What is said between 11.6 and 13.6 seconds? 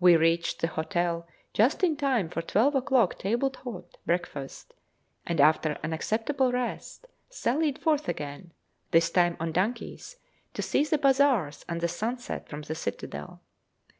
and the sunset from the citadel.